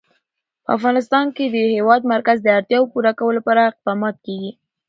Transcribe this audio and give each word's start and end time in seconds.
په 0.63 0.69
افغانستان 0.77 1.25
کې 1.35 1.45
د 1.47 1.55
د 1.55 1.57
هېواد 1.77 2.01
مرکز 2.13 2.37
د 2.43 2.47
اړتیاوو 2.57 2.91
پوره 2.93 3.11
کولو 3.19 3.37
لپاره 3.39 3.61
اقدامات 3.69 4.15
کېږي. 4.25 4.51